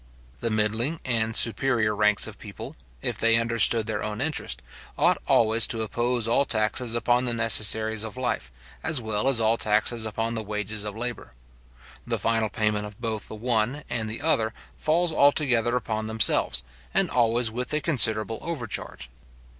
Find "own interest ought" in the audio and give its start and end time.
4.01-5.19